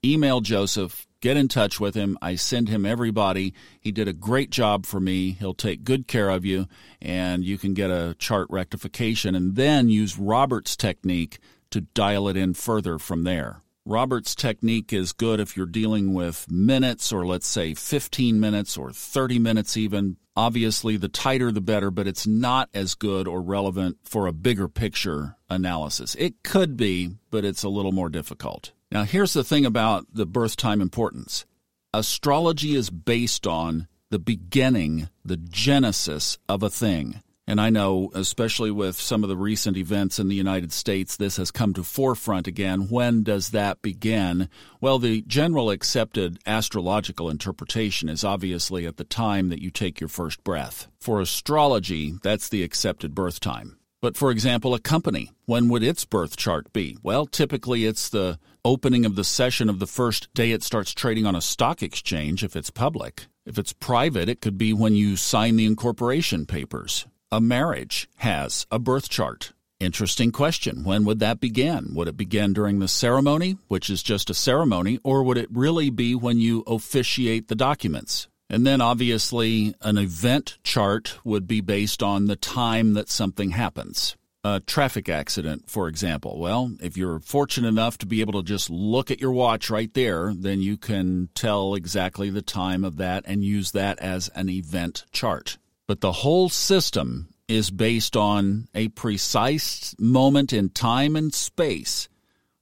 Email 0.05 0.41
Joseph, 0.41 1.09
get 1.21 1.37
in 1.37 1.49
touch 1.49 1.81
with 1.81 1.97
him. 1.97 2.17
I 2.23 2.37
send 2.37 2.69
him 2.69 2.87
everybody. 2.87 3.53
He 3.81 3.91
did 3.91 4.07
a 4.07 4.13
great 4.13 4.51
job 4.51 4.87
for 4.87 5.01
me. 5.01 5.33
He'll 5.33 5.55
take 5.55 5.83
good 5.83 6.07
care 6.07 6.31
of 6.31 6.45
you, 6.45 6.69
and 7.03 7.43
you 7.45 7.59
can 7.59 7.75
get 7.75 7.91
a 7.91 8.15
chart 8.21 8.47
rectification 8.49 9.35
and 9.35 9.57
then 9.57 9.89
use 9.89 10.19
Robert's 10.19 10.77
technique 10.77 11.41
to 11.71 11.81
dial 11.81 12.29
it 12.29 12.37
in 12.37 12.55
further 12.55 12.97
from 12.97 13.25
there. 13.25 13.63
Robert's 13.89 14.35
technique 14.35 14.93
is 14.93 15.15
good 15.15 15.41
if 15.41 15.57
you're 15.57 15.65
dealing 15.65 16.13
with 16.13 16.51
minutes 16.51 17.11
or 17.11 17.25
let's 17.25 17.47
say 17.47 17.73
15 17.73 18.39
minutes 18.39 18.77
or 18.77 18.93
30 18.93 19.39
minutes 19.39 19.79
even. 19.79 20.19
Obviously, 20.37 20.99
the 20.99 21.09
tighter 21.09 21.51
the 21.51 21.63
better, 21.63 21.91
but 21.91 22.07
it's 22.07 22.27
not 22.27 22.69
as 22.75 22.95
good 22.95 23.27
or 23.27 23.41
relevant 23.41 23.97
for 24.05 24.27
a 24.27 24.33
bigger 24.33 24.69
picture 24.69 25.37
analysis. 25.49 26.15
It 26.17 26.43
could 26.45 26.77
be, 26.77 27.17
but 27.31 27.47
it's 27.47 27.63
a 27.63 27.71
little 27.71 27.93
more 27.93 28.11
difficult. 28.11 28.73
Now, 28.93 29.05
here's 29.05 29.33
the 29.33 29.43
thing 29.43 29.65
about 29.65 30.05
the 30.13 30.27
birth 30.27 30.57
time 30.57 30.83
importance 30.83 31.47
astrology 31.95 32.75
is 32.75 32.91
based 32.91 33.47
on 33.47 33.89
the 34.11 34.19
beginning, 34.19 35.09
the 35.25 35.39
genesis 35.39 36.37
of 36.47 36.63
a 36.63 36.69
thing. 36.69 37.23
And 37.49 37.63
I 37.63 37.71
know, 37.71 38.11
especially 38.13 38.71
with 38.71 39.01
some 39.01 39.23
of 39.23 39.31
the 39.31 39.37
recent 39.37 39.79
events 39.79 40.19
in 40.19 40.29
the 40.29 40.35
United 40.35 40.71
States, 40.71 41.17
this 41.17 41.39
has 41.39 41.51
come 41.51 41.73
to 41.73 41.83
forefront 41.83 42.47
again. 42.47 42.91
When 42.91 43.23
does 43.23 43.51
that 43.51 43.81
begin? 43.81 44.51
Well, 44.83 44.99
the 44.99 45.23
general 45.23 45.71
accepted 45.71 46.41
astrological 46.45 47.31
interpretation 47.31 48.11
is 48.11 48.23
obviously 48.23 48.85
at 48.85 48.99
the 48.99 49.05
time 49.05 49.49
that 49.49 49.63
you 49.63 49.71
take 49.71 49.99
your 49.99 50.09
first 50.09 50.45
breath. 50.45 50.89
For 51.01 51.23
astrology, 51.23 52.13
that's 52.23 52.51
the 52.51 52.63
accepted 52.63 53.15
birth 53.15 53.41
time. 53.41 53.79
But 54.03 54.19
for 54.19 54.31
example, 54.31 54.75
a 54.75 54.79
company, 54.79 55.31
when 55.47 55.71
would 55.71 55.83
its 55.83 56.05
birth 56.05 56.37
chart 56.37 56.71
be? 56.75 56.99
Well, 57.03 57.25
typically 57.25 57.87
it's 57.87 58.11
the 58.11 58.39
opening 58.63 59.07
of 59.07 59.17
the 59.17 59.25
session 59.25 59.71
of 59.71 59.79
the 59.79 59.87
first 59.87 60.29
day 60.35 60.53
it 60.53 60.63
starts 60.63 60.93
trading 60.93 61.25
on 61.25 61.35
a 61.35 61.41
stock 61.41 61.83
exchange 61.83 62.45
if 62.45 62.55
it's 62.55 62.69
public. 62.69 63.25
If 63.47 63.57
it's 63.57 63.73
private, 63.73 64.29
it 64.29 64.43
could 64.43 64.59
be 64.59 64.75
when 64.75 64.95
you 64.95 65.17
sign 65.17 65.57
the 65.57 65.65
incorporation 65.65 66.45
papers 66.45 67.07
a 67.31 67.41
marriage 67.41 68.09
has 68.17 68.67
a 68.71 68.79
birth 68.79 69.09
chart? 69.09 69.53
Interesting 69.81 70.33
question. 70.33 70.83
When 70.83 71.05
would 71.05 71.21
that 71.21 71.41
begin? 71.41 71.95
Would 71.95 72.09
it 72.09 72.17
begin 72.17 72.53
during 72.53 72.79
the 72.79 72.89
ceremony, 72.89 73.59
which 73.69 73.91
is 73.91 74.03
just 74.03 74.31
a 74.31 74.35
ceremony, 74.35 74.99
or 75.05 75.23
would 75.23 75.39
it 75.39 75.49
really 75.53 75.91
be 75.91 76.15
when 76.15 76.39
you 76.39 76.65
officiate 76.67 77.49
the 77.49 77.55
documents? 77.55 78.29
And 78.51 78.67
then 78.67 78.81
obviously, 78.81 79.75
an 79.83 79.99
event 79.99 80.59
chart 80.65 81.19
would 81.23 81.47
be 81.47 81.61
based 81.61 82.03
on 82.03 82.27
the 82.27 82.37
time 82.37 82.95
that 82.95 83.11
something 83.11 83.51
happens. 83.51 84.17
A 84.43 84.61
traffic 84.61 85.09
accident, 85.09 85.69
for 85.69 85.87
example. 85.87 86.39
Well, 86.41 86.73
if 86.81 86.97
you're 86.97 87.19
fortunate 87.19 87.69
enough 87.69 87.99
to 87.99 88.07
be 88.07 88.23
able 88.23 88.33
to 88.35 88.43
just 88.43 88.71
look 88.71 89.11
at 89.11 89.21
your 89.21 89.33
watch 89.33 89.69
right 89.69 89.93
there, 89.93 90.33
then 90.35 90.61
you 90.61 90.79
can 90.79 91.29
tell 91.35 91.75
exactly 91.75 92.31
the 92.31 92.43
time 92.43 92.85
of 92.85 92.97
that 92.97 93.25
and 93.27 93.45
use 93.45 93.73
that 93.73 93.99
as 93.99 94.29
an 94.31 94.49
event 94.49 95.05
chart. 95.13 95.59
But 95.89 96.03
the 96.03 96.13
whole 96.13 96.51
system 96.51 97.31
is 97.49 97.71
based 97.71 98.15
on 98.15 98.69
a 98.75 98.89
precise 98.89 99.97
moment 99.99 100.53
in 100.53 100.69
time 100.69 101.17
and 101.17 101.33
space 101.33 102.11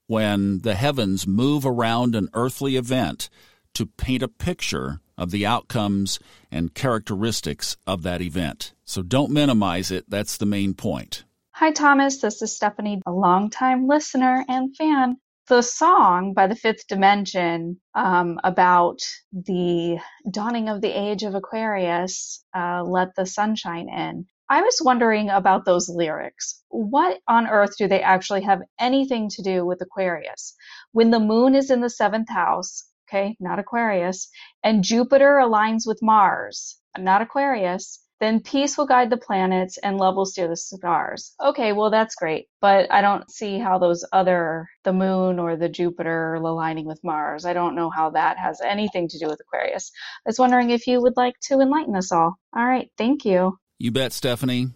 when 0.07 0.59
the 0.59 0.75
heavens 0.75 1.27
move 1.27 1.65
around 1.65 2.15
an 2.15 2.29
earthly 2.33 2.77
event 2.77 3.29
to 3.73 3.85
paint 3.85 4.23
a 4.23 4.29
picture 4.29 5.01
of 5.17 5.31
the 5.31 5.45
outcomes 5.45 6.19
and 6.49 6.73
characteristics 6.73 7.75
of 7.85 8.01
that 8.03 8.21
event. 8.21 8.73
So 8.85 9.03
don't 9.03 9.31
minimize 9.31 9.91
it. 9.91 10.09
That's 10.09 10.37
the 10.37 10.45
main 10.45 10.73
point. 10.73 11.25
Hi, 11.51 11.71
Thomas. 11.71 12.21
This 12.21 12.41
is 12.41 12.55
Stephanie, 12.55 13.01
a 13.05 13.11
longtime 13.11 13.87
listener 13.87 14.45
and 14.47 14.73
fan 14.77 15.17
the 15.47 15.61
song 15.61 16.33
by 16.33 16.47
the 16.47 16.55
Fifth 16.55 16.87
Dimension 16.87 17.79
um, 17.95 18.39
about 18.43 18.99
the 19.31 19.97
dawning 20.29 20.67
of 20.67 20.81
the 20.81 20.91
age 20.91 21.23
of 21.23 21.35
Aquarius, 21.35 22.43
uh, 22.55 22.83
Let 22.83 23.15
the 23.15 23.25
Sunshine 23.25 23.87
In. 23.89 24.25
I 24.49 24.61
was 24.61 24.81
wondering 24.83 25.29
about 25.29 25.65
those 25.65 25.89
lyrics. 25.89 26.63
What 26.69 27.19
on 27.27 27.47
earth 27.47 27.77
do 27.77 27.87
they 27.87 28.01
actually 28.01 28.41
have 28.41 28.61
anything 28.79 29.29
to 29.29 29.41
do 29.41 29.65
with 29.65 29.81
Aquarius? 29.81 30.53
When 30.91 31.11
the 31.11 31.19
moon 31.19 31.55
is 31.55 31.71
in 31.71 31.81
the 31.81 31.89
seventh 31.89 32.29
house, 32.29 32.85
okay, 33.09 33.35
not 33.39 33.59
Aquarius, 33.59 34.29
and 34.63 34.83
Jupiter 34.83 35.37
aligns 35.37 35.83
with 35.85 35.99
Mars, 36.01 36.77
not 36.97 37.21
Aquarius, 37.21 37.99
then 38.19 38.41
peace 38.41 38.77
will 38.77 38.87
guide 38.87 39.09
the 39.09 39.17
planets 39.17 39.77
and 39.77 39.97
love 39.97 40.15
will 40.15 40.25
steer 40.25 40.47
the 40.47 40.55
stars. 40.55 41.33
Okay, 41.41 41.73
well, 41.73 41.89
that's 41.89 42.15
great. 42.15 42.47
But 42.61 42.91
I 42.91 43.01
don't 43.01 43.29
see 43.29 43.59
how 43.59 43.77
those 43.77 44.03
other, 44.11 44.67
the 44.83 44.93
moon 44.93 45.39
or 45.39 45.55
the 45.55 45.69
Jupiter 45.69 46.35
aligning 46.35 46.85
with 46.85 47.03
Mars, 47.03 47.45
I 47.45 47.53
don't 47.53 47.75
know 47.75 47.89
how 47.89 48.11
that 48.11 48.37
has 48.37 48.59
anything 48.61 49.07
to 49.09 49.19
do 49.19 49.27
with 49.27 49.39
Aquarius. 49.39 49.91
I 50.25 50.29
was 50.29 50.39
wondering 50.39 50.71
if 50.71 50.87
you 50.87 51.01
would 51.01 51.17
like 51.17 51.35
to 51.43 51.59
enlighten 51.59 51.95
us 51.95 52.11
all. 52.11 52.35
All 52.55 52.65
right, 52.65 52.89
thank 52.97 53.25
you. 53.25 53.57
You 53.77 53.91
bet, 53.91 54.13
Stephanie. 54.13 54.69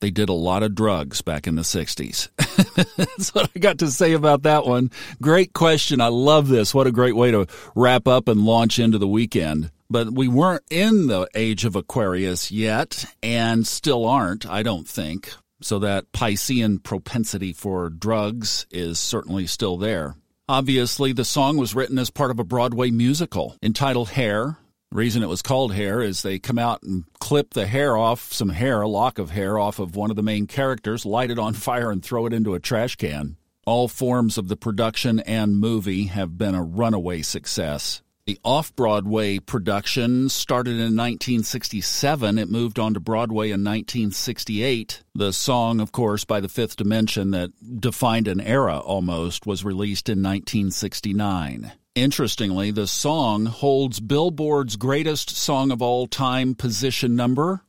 They 0.00 0.10
did 0.10 0.30
a 0.30 0.34
lot 0.34 0.62
of 0.62 0.74
drugs 0.74 1.20
back 1.20 1.46
in 1.46 1.56
the 1.56 1.62
60s. 1.62 2.28
That's 2.96 3.34
what 3.34 3.50
I 3.54 3.58
got 3.58 3.78
to 3.78 3.90
say 3.90 4.12
about 4.12 4.42
that 4.42 4.66
one. 4.66 4.90
Great 5.20 5.52
question. 5.52 6.00
I 6.00 6.08
love 6.08 6.48
this. 6.48 6.74
What 6.74 6.86
a 6.86 6.92
great 6.92 7.16
way 7.16 7.30
to 7.30 7.46
wrap 7.74 8.06
up 8.06 8.28
and 8.28 8.44
launch 8.44 8.78
into 8.78 8.98
the 8.98 9.08
weekend. 9.08 9.70
But 9.88 10.12
we 10.12 10.28
weren't 10.28 10.62
in 10.70 11.08
the 11.08 11.28
age 11.34 11.64
of 11.64 11.74
Aquarius 11.74 12.50
yet, 12.50 13.06
and 13.22 13.66
still 13.66 14.06
aren't, 14.06 14.46
I 14.46 14.62
don't 14.62 14.86
think. 14.86 15.32
So 15.62 15.78
that 15.80 16.10
Piscean 16.12 16.82
propensity 16.82 17.52
for 17.52 17.90
drugs 17.90 18.66
is 18.70 18.98
certainly 18.98 19.46
still 19.46 19.76
there. 19.76 20.14
Obviously, 20.48 21.12
the 21.12 21.24
song 21.24 21.56
was 21.56 21.74
written 21.74 21.98
as 21.98 22.10
part 22.10 22.30
of 22.30 22.38
a 22.38 22.44
Broadway 22.44 22.90
musical 22.90 23.56
entitled 23.62 24.10
Hair. 24.10 24.56
Reason 24.92 25.22
it 25.22 25.28
was 25.28 25.40
called 25.40 25.72
Hair 25.72 26.02
is 26.02 26.22
they 26.22 26.40
come 26.40 26.58
out 26.58 26.82
and 26.82 27.04
clip 27.20 27.54
the 27.54 27.68
hair 27.68 27.96
off, 27.96 28.32
some 28.32 28.48
hair, 28.48 28.80
a 28.80 28.88
lock 28.88 29.20
of 29.20 29.30
hair 29.30 29.56
off 29.56 29.78
of 29.78 29.94
one 29.94 30.10
of 30.10 30.16
the 30.16 30.22
main 30.22 30.48
characters, 30.48 31.06
light 31.06 31.30
it 31.30 31.38
on 31.38 31.54
fire, 31.54 31.92
and 31.92 32.04
throw 32.04 32.26
it 32.26 32.32
into 32.32 32.54
a 32.54 32.60
trash 32.60 32.96
can. 32.96 33.36
All 33.64 33.86
forms 33.86 34.36
of 34.36 34.48
the 34.48 34.56
production 34.56 35.20
and 35.20 35.60
movie 35.60 36.06
have 36.06 36.36
been 36.36 36.56
a 36.56 36.62
runaway 36.64 37.22
success. 37.22 38.02
The 38.26 38.40
off 38.44 38.74
Broadway 38.74 39.38
production 39.38 40.28
started 40.28 40.72
in 40.72 40.96
1967. 40.96 42.38
It 42.38 42.50
moved 42.50 42.80
on 42.80 42.94
to 42.94 43.00
Broadway 43.00 43.46
in 43.46 43.62
1968. 43.62 45.04
The 45.14 45.32
song, 45.32 45.80
of 45.80 45.92
course, 45.92 46.24
by 46.24 46.40
the 46.40 46.48
Fifth 46.48 46.74
Dimension 46.74 47.30
that 47.30 47.52
defined 47.80 48.26
an 48.26 48.40
era 48.40 48.78
almost, 48.78 49.46
was 49.46 49.64
released 49.64 50.08
in 50.08 50.20
1969. 50.20 51.72
Interestingly, 51.96 52.70
the 52.70 52.86
song 52.86 53.46
holds 53.46 53.98
Billboard's 53.98 54.76
greatest 54.76 55.30
song 55.30 55.72
of 55.72 55.82
all 55.82 56.06
time 56.06 56.54
position 56.54 57.16
number. 57.16 57.62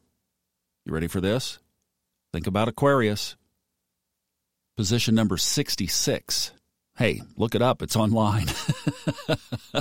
You 0.85 0.93
ready 0.93 1.07
for 1.07 1.19
this? 1.19 1.57
Think 2.31 2.45
about 2.45 2.67
Aquarius. 2.67 3.35
Position 4.77 5.15
number 5.15 5.37
66. 5.37 6.51
Hey, 6.97 7.21
look 7.35 7.55
it 7.55 7.63
up. 7.63 7.81
It's 7.81 7.95
online. 7.95 8.47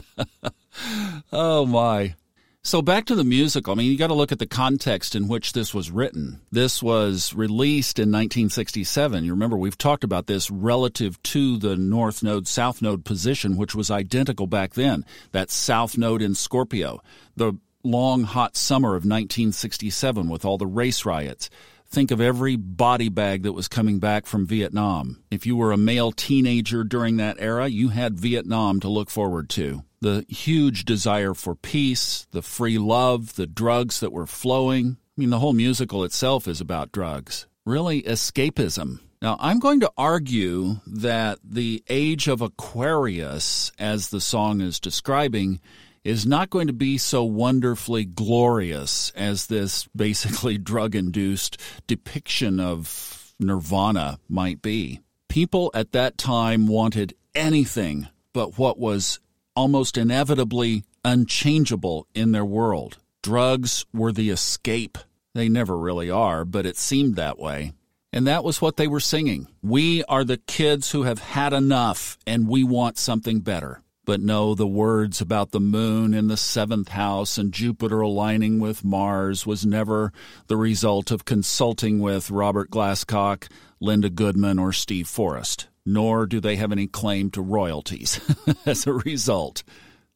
oh, 1.32 1.66
my. 1.66 2.14
So 2.62 2.82
back 2.82 3.06
to 3.06 3.14
the 3.14 3.24
musical. 3.24 3.72
I 3.72 3.76
mean, 3.76 3.90
you 3.90 3.96
got 3.96 4.08
to 4.08 4.14
look 4.14 4.32
at 4.32 4.38
the 4.38 4.46
context 4.46 5.14
in 5.14 5.28
which 5.28 5.54
this 5.54 5.72
was 5.72 5.90
written. 5.90 6.42
This 6.52 6.82
was 6.82 7.32
released 7.32 7.98
in 7.98 8.10
1967. 8.10 9.24
You 9.24 9.30
remember 9.30 9.56
we've 9.56 9.78
talked 9.78 10.04
about 10.04 10.26
this 10.26 10.50
relative 10.50 11.20
to 11.22 11.56
the 11.56 11.74
north 11.76 12.22
node 12.22 12.46
south 12.46 12.82
node 12.82 13.02
position 13.02 13.56
which 13.56 13.74
was 13.74 13.90
identical 13.90 14.46
back 14.46 14.74
then. 14.74 15.06
That 15.32 15.50
south 15.50 15.96
node 15.96 16.20
in 16.20 16.34
Scorpio. 16.34 17.00
The 17.34 17.54
long 17.82 18.24
hot 18.24 18.58
summer 18.58 18.90
of 18.90 19.06
1967 19.06 20.28
with 20.28 20.44
all 20.44 20.58
the 20.58 20.66
race 20.66 21.06
riots. 21.06 21.48
Think 21.90 22.12
of 22.12 22.20
every 22.20 22.54
body 22.54 23.08
bag 23.08 23.42
that 23.42 23.52
was 23.52 23.66
coming 23.66 23.98
back 23.98 24.26
from 24.26 24.46
Vietnam. 24.46 25.24
If 25.28 25.44
you 25.44 25.56
were 25.56 25.72
a 25.72 25.76
male 25.76 26.12
teenager 26.12 26.84
during 26.84 27.16
that 27.16 27.38
era, 27.40 27.66
you 27.66 27.88
had 27.88 28.20
Vietnam 28.20 28.78
to 28.80 28.88
look 28.88 29.10
forward 29.10 29.48
to. 29.50 29.82
The 30.00 30.24
huge 30.28 30.84
desire 30.84 31.34
for 31.34 31.56
peace, 31.56 32.28
the 32.30 32.42
free 32.42 32.78
love, 32.78 33.34
the 33.34 33.48
drugs 33.48 33.98
that 34.00 34.12
were 34.12 34.28
flowing. 34.28 34.98
I 35.18 35.20
mean, 35.20 35.30
the 35.30 35.40
whole 35.40 35.52
musical 35.52 36.04
itself 36.04 36.46
is 36.46 36.60
about 36.60 36.92
drugs. 36.92 37.48
Really, 37.66 38.02
escapism. 38.02 39.00
Now, 39.20 39.36
I'm 39.40 39.58
going 39.58 39.80
to 39.80 39.90
argue 39.98 40.76
that 40.86 41.40
the 41.42 41.82
age 41.88 42.28
of 42.28 42.40
Aquarius, 42.40 43.72
as 43.80 44.10
the 44.10 44.20
song 44.20 44.60
is 44.60 44.78
describing, 44.78 45.60
is 46.04 46.26
not 46.26 46.50
going 46.50 46.66
to 46.66 46.72
be 46.72 46.96
so 46.96 47.24
wonderfully 47.24 48.04
glorious 48.04 49.12
as 49.14 49.46
this 49.46 49.88
basically 49.94 50.58
drug 50.70 50.94
induced 50.94 51.60
depiction 51.86 52.58
of 52.60 53.34
nirvana 53.38 54.18
might 54.28 54.62
be. 54.62 55.00
People 55.28 55.70
at 55.74 55.92
that 55.92 56.18
time 56.18 56.66
wanted 56.66 57.14
anything 57.34 58.08
but 58.32 58.58
what 58.58 58.78
was 58.78 59.20
almost 59.54 59.98
inevitably 59.98 60.84
unchangeable 61.04 62.06
in 62.14 62.32
their 62.32 62.44
world. 62.44 62.98
Drugs 63.22 63.84
were 63.92 64.12
the 64.12 64.30
escape. 64.30 64.98
They 65.34 65.48
never 65.48 65.76
really 65.76 66.10
are, 66.10 66.44
but 66.44 66.66
it 66.66 66.76
seemed 66.76 67.16
that 67.16 67.38
way. 67.38 67.72
And 68.12 68.26
that 68.26 68.42
was 68.42 68.60
what 68.60 68.76
they 68.76 68.88
were 68.88 69.00
singing. 69.00 69.46
We 69.62 70.02
are 70.04 70.24
the 70.24 70.38
kids 70.38 70.90
who 70.90 71.04
have 71.04 71.20
had 71.20 71.52
enough 71.52 72.18
and 72.26 72.48
we 72.48 72.64
want 72.64 72.98
something 72.98 73.40
better. 73.40 73.82
But 74.10 74.20
no, 74.20 74.56
the 74.56 74.66
words 74.66 75.20
about 75.20 75.52
the 75.52 75.60
moon 75.60 76.14
in 76.14 76.26
the 76.26 76.36
seventh 76.36 76.88
house 76.88 77.38
and 77.38 77.52
Jupiter 77.52 78.00
aligning 78.00 78.58
with 78.58 78.82
Mars 78.82 79.46
was 79.46 79.64
never 79.64 80.12
the 80.48 80.56
result 80.56 81.12
of 81.12 81.24
consulting 81.24 82.00
with 82.00 82.28
Robert 82.28 82.72
Glasscock, 82.72 83.48
Linda 83.78 84.10
Goodman, 84.10 84.58
or 84.58 84.72
Steve 84.72 85.06
Forrest. 85.06 85.68
Nor 85.86 86.26
do 86.26 86.40
they 86.40 86.56
have 86.56 86.72
any 86.72 86.88
claim 86.88 87.30
to 87.30 87.40
royalties 87.40 88.18
as 88.66 88.84
a 88.84 88.94
result. 88.94 89.62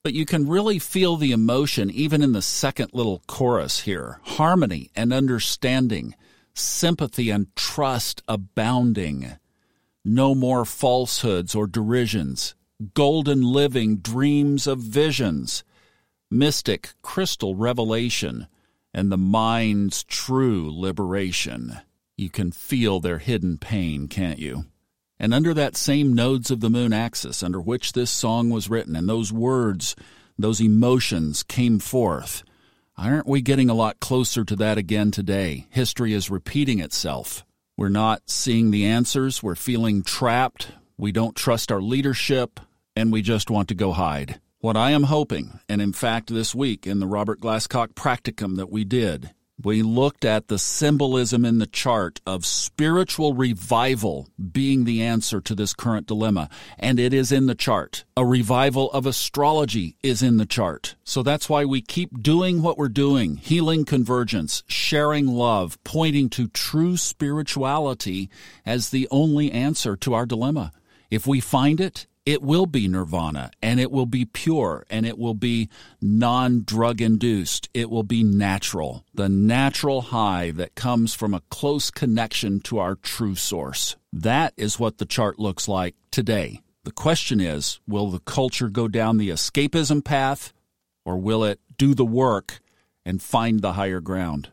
But 0.03 0.13
you 0.13 0.27
can 0.27 0.49
really 0.49 0.81
feel 0.81 1.17
the 1.17 1.31
emotion 1.31 1.89
even 1.89 2.21
in 2.21 2.33
the 2.33 2.43
second 2.43 2.91
little 2.95 3.23
chorus 3.29 3.83
here 3.83 4.19
harmony 4.25 4.91
and 4.97 5.13
understanding, 5.13 6.17
sympathy 6.53 7.31
and 7.31 7.55
trust 7.55 8.25
abounding. 8.27 9.37
No 10.05 10.35
more 10.35 10.65
falsehoods 10.65 11.55
or 11.55 11.69
derisions 11.69 12.57
golden 12.95 13.43
living 13.43 13.99
dreams 13.99 14.67
of 14.67 14.79
visions, 14.79 15.65
mystic 16.31 16.95
crystal 17.03 17.55
revelation, 17.55 18.47
and 18.93 19.11
the 19.11 19.19
mind's 19.19 20.05
true 20.05 20.71
liberation. 20.73 21.79
You 22.17 22.31
can 22.31 22.53
feel 22.53 23.01
their 23.01 23.19
hidden 23.19 23.59
pain, 23.59 24.09
can't 24.09 24.39
you? 24.39 24.67
And 25.19 25.33
under 25.33 25.55
that 25.55 25.77
same 25.77 26.13
nodes 26.13 26.51
of 26.51 26.61
the 26.61 26.71
moon 26.71 26.93
axis 26.93 27.43
under 27.43 27.61
which 27.61 27.93
this 27.93 28.11
song 28.11 28.51
was 28.51 28.69
written, 28.69 28.97
and 28.97 29.09
those 29.09 29.33
words, 29.33 29.97
those 30.39 30.61
emotions 30.61 31.43
came 31.43 31.79
forth, 31.79 32.43
aren't 32.97 33.27
we 33.27 33.41
getting 33.41 33.71
a 33.71 33.75
lot 33.75 34.01
closer 34.01 34.45
to 34.45 34.57
that 34.57 34.79
again 34.79 35.11
today? 35.11 35.67
History 35.71 36.13
is 36.13 36.31
repeating 36.31 36.81
itself. 36.81 37.45
We're 37.77 37.89
not 37.89 38.29
seeing 38.31 38.71
the 38.71 38.85
answers. 38.87 39.43
We're 39.43 39.55
feeling 39.57 40.03
trapped. 40.03 40.69
We 40.97 41.11
don't 41.11 41.35
trust 41.35 41.73
our 41.73 41.83
leadership 41.83 42.61
and 42.95 43.13
we 43.13 43.21
just 43.21 43.51
want 43.51 43.69
to 43.69 43.75
go 43.75 43.93
hide. 43.93 44.41
What 44.61 44.77
I 44.77 44.93
am 44.93 45.05
hoping, 45.05 45.59
and 45.69 45.83
in 45.83 45.93
fact, 45.93 46.33
this 46.33 46.55
week 46.55 46.87
in 46.87 47.01
the 47.01 47.07
Robert 47.07 47.41
Glasscock 47.41 47.95
practicum 47.95 48.57
that 48.57 48.71
we 48.71 48.85
did, 48.85 49.31
we 49.63 49.83
looked 49.83 50.25
at 50.25 50.49
the 50.49 50.59
symbolism 50.59 51.45
in 51.45 51.59
the 51.59 51.67
chart 51.67 52.21
of 52.27 52.47
spiritual 52.47 53.35
revival 53.35 54.29
being 54.53 54.85
the 54.85 55.03
answer 55.03 55.41
to 55.41 55.55
this 55.55 55.75
current 55.75 56.07
dilemma. 56.07 56.49
And 56.79 56.99
it 56.99 57.13
is 57.13 57.31
in 57.31 57.47
the 57.47 57.55
chart. 57.55 58.05
A 58.17 58.25
revival 58.25 58.91
of 58.93 59.07
astrology 59.07 59.97
is 60.03 60.23
in 60.23 60.39
the 60.39 60.47
chart. 60.47 60.97
So 61.05 61.23
that's 61.23 61.49
why 61.49 61.65
we 61.65 61.83
keep 61.83 62.23
doing 62.23 62.63
what 62.63 62.79
we're 62.79 62.89
doing 62.89 63.37
healing 63.37 63.85
convergence, 63.85 64.63
sharing 64.67 65.27
love, 65.27 65.79
pointing 65.85 66.31
to 66.31 66.49
true 66.49 66.97
spirituality 66.97 68.31
as 68.65 68.91
the 68.91 69.09
only 69.11 69.53
answer 69.53 69.97
to 69.97 70.15
our 70.15 70.27
dilemma. 70.27 70.73
If 71.11 71.27
we 71.27 71.41
find 71.41 71.81
it, 71.81 72.07
it 72.27 72.41
will 72.41 72.65
be 72.65 72.89
nirvana 72.89 73.51
and 73.61 73.79
it 73.79 73.91
will 73.91 74.07
be 74.07 74.25
pure 74.25 74.87
and 74.89 75.05
it 75.05 75.19
will 75.19 75.35
be 75.35 75.69
non 76.01 76.63
drug 76.65 77.01
induced. 77.01 77.69
It 77.75 77.91
will 77.91 78.03
be 78.03 78.23
natural, 78.23 79.05
the 79.13 79.29
natural 79.29 80.01
high 80.01 80.51
that 80.53 80.75
comes 80.75 81.15
from 81.15 81.35
a 81.35 81.43
close 81.51 81.91
connection 81.91 82.61
to 82.61 82.79
our 82.79 82.95
true 82.95 83.35
source. 83.35 83.97
That 84.13 84.55
is 84.57 84.79
what 84.79 84.99
the 84.99 85.05
chart 85.05 85.39
looks 85.39 85.69
like 85.69 85.97
today. 86.11 86.61
The 86.85 86.93
question 86.93 87.41
is 87.41 87.81
will 87.87 88.11
the 88.11 88.21
culture 88.21 88.69
go 88.69 88.89
down 88.89 89.19
the 89.19 89.31
escapism 89.31 90.03
path 90.03 90.53
or 91.05 91.19
will 91.19 91.45
it 91.45 91.61
do 91.77 91.95
the 91.95 92.07
work 92.07 92.61
and 93.05 93.23
find 93.23 93.61
the 93.61 93.75
higher 93.75 94.01
ground? 94.01 94.49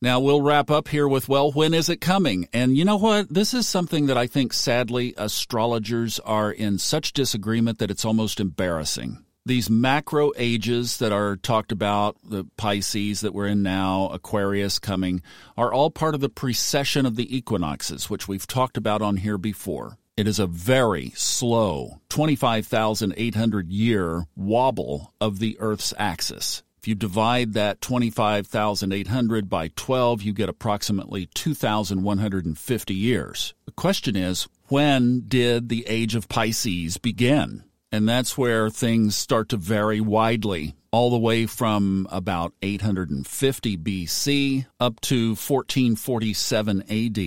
Now 0.00 0.20
we'll 0.20 0.42
wrap 0.42 0.70
up 0.70 0.86
here 0.86 1.08
with, 1.08 1.28
well, 1.28 1.50
when 1.50 1.74
is 1.74 1.88
it 1.88 2.00
coming? 2.00 2.46
And 2.52 2.76
you 2.76 2.84
know 2.84 2.98
what? 2.98 3.34
This 3.34 3.52
is 3.52 3.66
something 3.66 4.06
that 4.06 4.16
I 4.16 4.28
think 4.28 4.52
sadly 4.52 5.12
astrologers 5.16 6.20
are 6.20 6.52
in 6.52 6.78
such 6.78 7.12
disagreement 7.12 7.80
that 7.80 7.90
it's 7.90 8.04
almost 8.04 8.38
embarrassing. 8.38 9.24
These 9.44 9.68
macro 9.68 10.30
ages 10.36 10.98
that 10.98 11.10
are 11.10 11.34
talked 11.34 11.72
about, 11.72 12.16
the 12.22 12.44
Pisces 12.56 13.22
that 13.22 13.34
we're 13.34 13.48
in 13.48 13.64
now, 13.64 14.10
Aquarius 14.12 14.78
coming, 14.78 15.20
are 15.56 15.72
all 15.72 15.90
part 15.90 16.14
of 16.14 16.20
the 16.20 16.28
precession 16.28 17.04
of 17.04 17.16
the 17.16 17.36
equinoxes, 17.36 18.08
which 18.08 18.28
we've 18.28 18.46
talked 18.46 18.76
about 18.76 19.02
on 19.02 19.16
here 19.16 19.38
before. 19.38 19.98
It 20.16 20.28
is 20.28 20.38
a 20.38 20.46
very 20.46 21.10
slow 21.16 22.00
25,800 22.08 23.72
year 23.72 24.26
wobble 24.36 25.12
of 25.20 25.40
the 25.40 25.56
Earth's 25.58 25.92
axis. 25.98 26.62
If 26.78 26.86
you 26.86 26.94
divide 26.94 27.54
that 27.54 27.80
25,800 27.80 29.48
by 29.48 29.68
12, 29.74 30.22
you 30.22 30.32
get 30.32 30.48
approximately 30.48 31.26
2,150 31.34 32.94
years. 32.94 33.54
The 33.66 33.72
question 33.72 34.14
is, 34.14 34.46
when 34.68 35.24
did 35.26 35.68
the 35.68 35.84
age 35.88 36.14
of 36.14 36.28
Pisces 36.28 36.96
begin? 36.96 37.64
And 37.90 38.08
that's 38.08 38.38
where 38.38 38.70
things 38.70 39.16
start 39.16 39.48
to 39.48 39.56
vary 39.56 40.00
widely, 40.00 40.76
all 40.92 41.10
the 41.10 41.18
way 41.18 41.46
from 41.46 42.06
about 42.10 42.52
850 42.62 43.76
BC 43.78 44.66
up 44.78 45.00
to 45.00 45.30
1447 45.30 46.82
AD. 46.82 47.18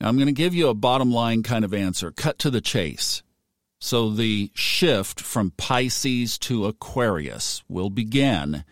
Now, 0.00 0.08
I'm 0.08 0.16
going 0.16 0.26
to 0.26 0.32
give 0.32 0.54
you 0.54 0.68
a 0.68 0.74
bottom 0.74 1.10
line 1.10 1.42
kind 1.42 1.64
of 1.64 1.74
answer, 1.74 2.10
cut 2.10 2.38
to 2.38 2.50
the 2.50 2.62
chase. 2.62 3.22
So, 3.80 4.08
the 4.08 4.50
shift 4.54 5.20
from 5.20 5.50
Pisces 5.50 6.38
to 6.38 6.64
Aquarius 6.66 7.62
will 7.68 7.90
begin 7.90 8.64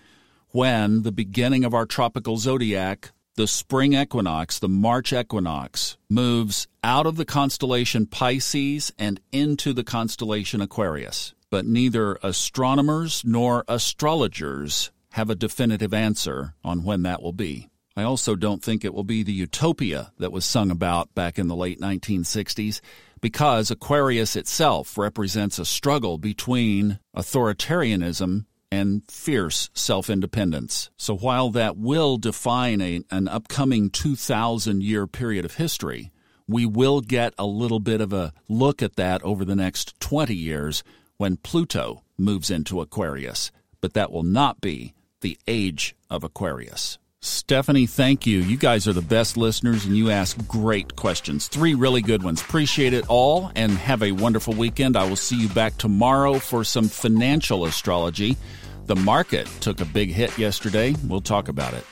when 0.52 1.02
the 1.02 1.12
beginning 1.12 1.64
of 1.64 1.75
our 1.75 1.87
tropical 1.87 2.37
zodiac, 2.37 3.11
the 3.37 3.47
spring 3.47 3.94
equinox, 3.94 4.59
the 4.59 4.68
March 4.68 5.12
equinox, 5.12 5.97
moves 6.11 6.68
out 6.85 7.06
of 7.06 7.16
the 7.16 7.25
constellation 7.25 8.06
Pisces 8.06 8.92
and 8.99 9.21
into 9.32 9.73
the 9.73 9.85
constellation 9.85 10.61
Aquarius. 10.61 11.35
But 11.50 11.66
neither 11.66 12.18
astronomers 12.23 13.23
nor 13.25 13.64
astrologers 13.68 14.90
have 15.12 15.30
a 15.30 15.35
definitive 15.35 15.92
answer 15.92 16.54
on 16.64 16.85
when 16.85 17.02
that 17.02 17.23
will 17.23 17.32
be. 17.32 17.68
I 17.97 18.02
also 18.02 18.37
don't 18.37 18.62
think 18.62 18.85
it 18.85 18.94
will 18.94 19.04
be 19.04 19.23
the 19.23 19.32
utopia 19.32 20.12
that 20.18 20.32
was 20.32 20.47
sung 20.47 20.71
about 20.71 21.14
back 21.14 21.38
in 21.38 21.49
the 21.49 21.56
late 21.56 21.80
1960s 21.80 22.80
because 23.21 23.71
Aquarius 23.71 24.35
itself 24.35 24.97
represents 24.97 25.59
a 25.59 25.66
struggle 25.66 26.16
between 26.18 26.99
authoritarianism 27.14 28.47
and 28.73 29.02
fierce 29.07 29.69
self 29.75 30.09
independence. 30.09 30.88
So 30.97 31.14
while 31.14 31.50
that 31.50 31.76
will 31.76 32.17
define 32.17 32.81
a, 32.81 33.02
an 33.11 33.29
upcoming 33.29 33.91
2,000 33.91 34.83
year 34.83 35.07
period 35.07 35.45
of 35.45 35.57
history, 35.57 36.11
we 36.49 36.64
will 36.64 37.02
get 37.02 37.35
a 37.38 37.45
little 37.45 37.81
bit 37.81 38.00
of 38.00 38.14
a 38.14 38.33
look 38.49 38.83
at 38.83 38.97
that 38.97 39.23
over 39.23 39.45
the 39.45 39.55
next 39.55 40.00
20 40.00 40.35
years 40.35 40.83
when 41.19 41.37
Pluto 41.37 42.02
moves 42.17 42.50
into 42.50 42.81
Aquarius. 42.81 43.52
But 43.83 43.93
that 43.93 44.11
will 44.11 44.23
not 44.23 44.62
be 44.62 44.95
the 45.21 45.38
age 45.47 45.95
of 46.09 46.25
Aquarius. 46.25 46.99
Stephanie, 47.25 47.87
thank 47.87 48.26
you. 48.26 48.38
You 48.38 48.57
guys 48.57 48.88
are 48.88 48.93
the 48.93 49.00
best 49.00 49.37
listeners 49.37 49.85
and 49.85 49.97
you 49.97 50.11
ask 50.11 50.37
great 50.49 50.97
questions. 50.97 51.47
Three 51.47 51.75
really 51.75 52.02
good 52.02 52.25
ones. 52.25 52.41
Appreciate 52.41 52.95
it 52.95 53.05
all 53.09 53.52
and 53.55 53.71
have 53.73 54.02
a 54.02 54.11
wonderful 54.11 54.55
weekend. 54.55 54.97
I 54.97 55.09
will 55.09 55.14
see 55.14 55.37
you 55.37 55.49
back 55.50 55.76
tomorrow 55.79 56.41
for 56.41 56.64
some 56.64 56.88
financial 56.88 57.64
astrology. 57.64 58.37
The 58.86 58.96
market 58.96 59.46
took 59.60 59.80
a 59.80 59.84
big 59.84 60.10
hit 60.10 60.36
yesterday. 60.36 60.94
We'll 61.06 61.20
talk 61.20 61.48
about 61.48 61.72
it. 61.74 61.84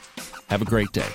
Have 0.49 0.61
a 0.61 0.65
great 0.65 0.91
day. 0.93 1.09